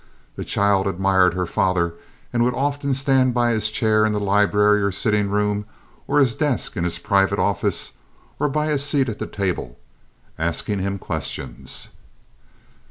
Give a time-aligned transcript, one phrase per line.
[0.35, 1.93] The child admired her father
[2.33, 5.65] and would often stand by his chair in the library or the sitting room,
[6.07, 7.91] or his desk in his private office,
[8.39, 9.77] or by his seat at the table,
[10.39, 11.89] asking him questions.